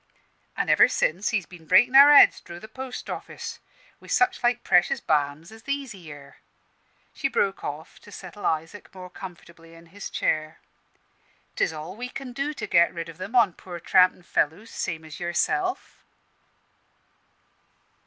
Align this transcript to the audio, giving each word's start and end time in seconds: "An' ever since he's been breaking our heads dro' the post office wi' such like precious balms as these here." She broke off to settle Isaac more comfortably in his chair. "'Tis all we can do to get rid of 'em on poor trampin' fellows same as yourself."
"An' 0.57 0.67
ever 0.67 0.87
since 0.87 1.29
he's 1.29 1.45
been 1.45 1.67
breaking 1.67 1.93
our 1.95 2.11
heads 2.11 2.41
dro' 2.41 2.57
the 2.57 2.67
post 2.67 3.07
office 3.07 3.59
wi' 3.99 4.07
such 4.07 4.41
like 4.41 4.63
precious 4.63 4.99
balms 4.99 5.51
as 5.51 5.61
these 5.61 5.91
here." 5.91 6.37
She 7.13 7.27
broke 7.27 7.63
off 7.63 7.99
to 7.99 8.11
settle 8.11 8.47
Isaac 8.47 8.95
more 8.95 9.11
comfortably 9.11 9.75
in 9.75 9.85
his 9.93 10.09
chair. 10.09 10.59
"'Tis 11.55 11.71
all 11.71 11.95
we 11.95 12.09
can 12.09 12.33
do 12.33 12.51
to 12.51 12.65
get 12.65 12.91
rid 12.91 13.09
of 13.09 13.21
'em 13.21 13.35
on 13.35 13.53
poor 13.53 13.79
trampin' 13.79 14.23
fellows 14.23 14.71
same 14.71 15.05
as 15.05 15.19
yourself." 15.19 16.03